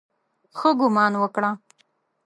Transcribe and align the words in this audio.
ښه 0.57 0.69
ګومان 0.79 1.13
وکړه. 1.21 1.51